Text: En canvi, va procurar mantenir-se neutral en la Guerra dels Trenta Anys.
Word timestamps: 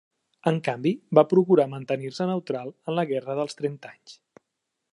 En 0.51 0.55
canvi, 0.67 0.93
va 1.19 1.23
procurar 1.33 1.67
mantenir-se 1.73 2.27
neutral 2.31 2.73
en 2.73 2.97
la 3.01 3.05
Guerra 3.13 3.37
dels 3.41 3.59
Trenta 3.61 3.93
Anys. 3.93 4.17